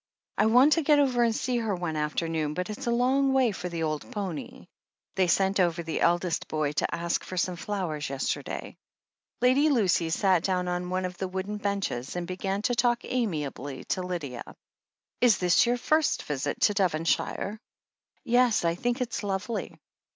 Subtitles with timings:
[0.35, 3.51] I want to get over and see her one afternoon, but it's a long way
[3.51, 4.65] for the old pony.
[5.13, 8.77] They sent over the eldest boy to ask for some flowers yesterday."
[9.41, 13.83] Lady Lucy sat down on one of the wooden benches, and began to talk amiably
[13.93, 14.55] to Lydia.
[15.21, 17.59] "Is this your first visit to Devonshire?"
[18.23, 18.65] "Yes.
[18.65, 19.77] I think it's lovely."